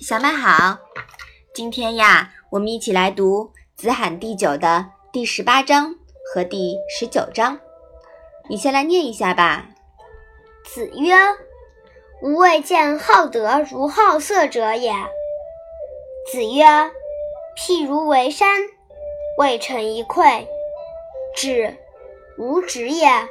[0.00, 0.78] 小麦好，
[1.52, 3.44] 今天呀，我们一起来读
[3.76, 5.94] 《子罕第九》的第十八章
[6.32, 7.60] 和第十九章。
[8.48, 9.66] 你先来念一下吧。
[10.64, 11.14] 子曰
[12.22, 14.92] ：“吾未见好德如好色者也。”
[16.32, 16.64] 子曰
[17.58, 18.48] ：“譬如为山，
[19.36, 20.46] 未成一篑，
[21.36, 21.76] 止，
[22.38, 23.28] 无止也；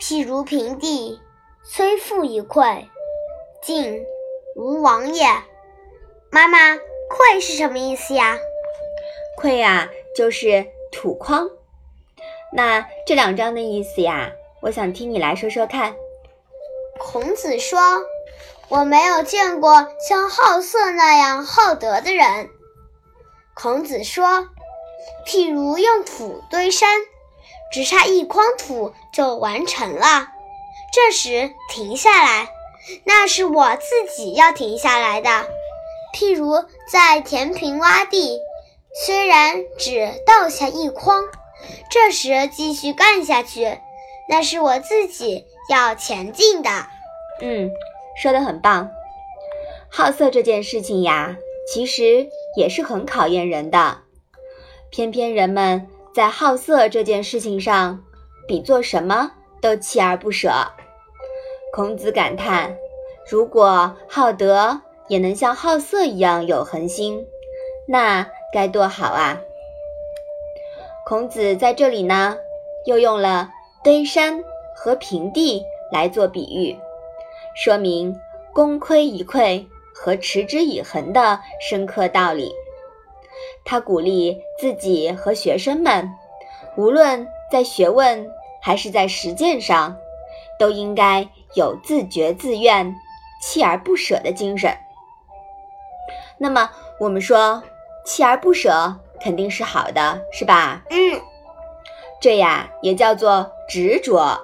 [0.00, 1.20] 譬如平地，
[1.64, 2.84] 虽覆一篑，
[3.62, 4.04] 进，
[4.56, 5.26] 无往也。”
[6.30, 8.38] 妈妈，篑是什么意思呀？
[9.40, 11.50] 篑呀，就是土筐。
[12.52, 14.32] 那这两章的意思呀，
[14.62, 15.94] 我想听你来说说看。
[16.98, 17.78] 孔子说
[18.68, 22.50] ：“我没有见过像好色那样好德的人。”
[23.54, 24.48] 孔子说
[25.26, 26.88] ：“譬如用土堆山，
[27.72, 30.28] 只差一筐土就完成了。
[30.92, 32.48] 这时停下来，
[33.04, 35.46] 那是我自己要停下来的。”
[36.16, 38.40] 譬如在填平洼地，
[39.04, 41.22] 虽然只倒下一筐，
[41.90, 43.78] 这时继续干下去，
[44.28, 46.70] 那是我自己要前进的。
[47.42, 47.70] 嗯，
[48.20, 48.90] 说的很棒。
[49.90, 51.36] 好色这件事情呀，
[51.72, 53.98] 其实也是很考验人的。
[54.90, 55.88] 偏偏人们
[56.18, 58.02] 在好色这件事情上，
[58.48, 59.30] 比做什么
[59.62, 60.50] 都锲而不舍。
[61.72, 62.76] 孔子感叹：
[63.30, 64.80] 如果好德。
[65.06, 67.24] 也能像好色一样有恒心，
[67.86, 69.38] 那该多好啊！
[71.06, 72.36] 孔子在这里呢，
[72.84, 73.48] 又用了
[73.82, 74.44] 堆山
[74.76, 76.76] 和平地来做比喻，
[77.54, 78.20] 说明
[78.52, 82.52] 功亏一篑和持之以恒的深刻道理。
[83.64, 86.10] 他鼓励自己和学生们，
[86.76, 88.30] 无论在学问
[88.62, 89.96] 还是在实践上，
[90.58, 92.94] 都应该有自觉自愿、
[93.42, 94.76] 锲而不舍的精神。
[96.38, 97.62] 那么我们说，
[98.06, 100.84] 锲而不舍肯定是好的，是吧？
[100.90, 101.20] 嗯，
[102.20, 104.38] 这呀也叫做执着。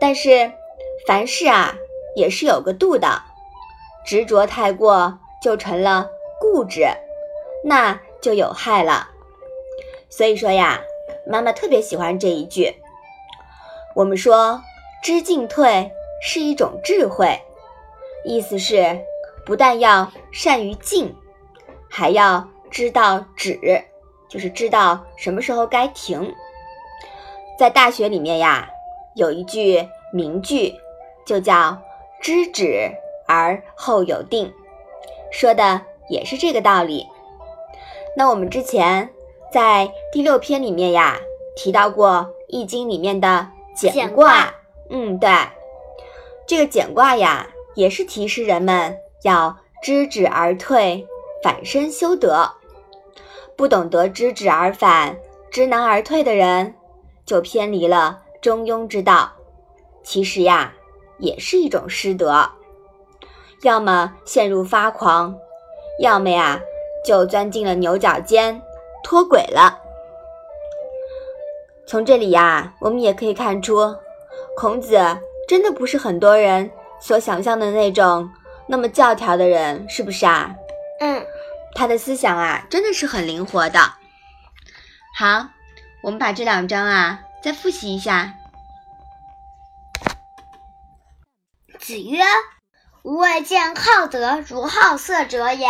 [0.00, 0.52] 但是
[1.06, 1.74] 凡事啊
[2.16, 3.22] 也是有个度的，
[4.04, 6.08] 执着太过就成了
[6.40, 6.86] 固执，
[7.64, 9.08] 那就有害了。
[10.08, 10.80] 所以说呀，
[11.26, 12.76] 妈妈特别喜欢这一句。
[13.96, 14.62] 我们说
[15.02, 15.90] 知进退
[16.22, 17.40] 是一种智慧，
[18.24, 19.00] 意思是。
[19.46, 21.14] 不但要善于进，
[21.90, 23.84] 还要知道止，
[24.26, 26.34] 就是知道什么时候该停。
[27.58, 28.66] 在大学里面呀，
[29.16, 30.74] 有一句名句，
[31.26, 31.78] 就叫
[32.22, 32.90] “知止
[33.26, 34.50] 而后有定”，
[35.30, 37.06] 说的也是这个道理。
[38.16, 39.08] 那我们之前
[39.52, 41.18] 在第六篇里面呀，
[41.56, 42.08] 提到过
[42.48, 44.54] 《易经》里面的简卦，
[44.90, 45.30] 嗯，对，
[46.46, 48.96] 这个简卦呀，也是提示人们。
[49.22, 51.06] 要知止而退，
[51.42, 52.46] 反身修德。
[53.56, 55.16] 不懂得知止而反，
[55.50, 56.74] 知难而退的人，
[57.24, 59.32] 就偏离了中庸之道。
[60.02, 60.74] 其实呀，
[61.16, 62.50] 也是一种失德。
[63.62, 65.34] 要么陷入发狂，
[65.98, 66.60] 要么呀，
[67.04, 68.60] 就钻进了牛角尖，
[69.02, 69.78] 脱轨了。
[71.86, 73.94] 从这里呀，我们也可以看出，
[74.56, 74.96] 孔子
[75.46, 76.70] 真的不是很多人
[77.00, 78.28] 所想象的那种。
[78.66, 80.54] 那么教条的人是不是啊？
[81.00, 81.22] 嗯，
[81.74, 83.78] 他的思想啊，真的是很灵活的。
[85.18, 85.48] 好，
[86.02, 88.32] 我们把这两章啊再复习一下。
[91.78, 92.22] 子曰
[93.04, 95.68] ：“吾未见好德如好色者也。”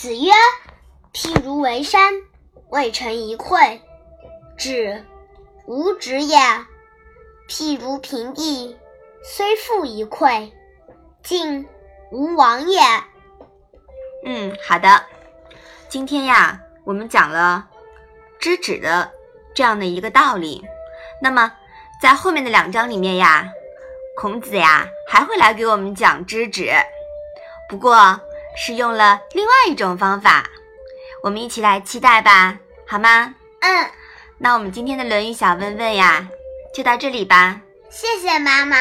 [0.00, 0.32] 子曰
[1.12, 2.14] ：“譬如为山，
[2.70, 3.78] 未成一篑，
[4.56, 5.04] 止，
[5.66, 6.38] 无止也；
[7.46, 8.78] 譬如平地，
[9.22, 10.50] 虽覆一篑，
[11.22, 11.68] 进。”
[12.10, 12.80] 无往也。
[14.24, 15.04] 嗯，好的。
[15.90, 17.68] 今天呀，我们讲了
[18.38, 19.12] 知止的
[19.54, 20.64] 这样的一个道理。
[21.20, 21.52] 那么，
[22.00, 23.46] 在后面的两章里面呀，
[24.16, 26.72] 孔子呀还会来给我们讲知止，
[27.68, 28.18] 不过
[28.56, 30.48] 是用了另外一种方法。
[31.22, 33.34] 我们一起来期待吧，好吗？
[33.60, 33.86] 嗯。
[34.38, 36.26] 那我们今天的《论语》小问问呀，
[36.74, 37.60] 就到这里吧。
[37.90, 38.76] 谢谢妈妈。